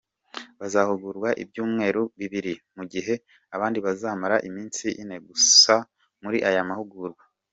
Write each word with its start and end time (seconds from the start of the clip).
Bazahugurwa 0.59 1.29
ibyumweru 1.43 2.01
bibiri, 2.19 2.53
mu 2.77 2.83
gihe 2.93 3.13
abandi 3.55 3.77
bazamara 3.85 4.35
iminsi 4.47 4.85
ine 5.01 5.17
gusa 5.27 5.73
muri 6.23 6.37
aya 6.49 6.69
mahugurwa. 6.69 7.23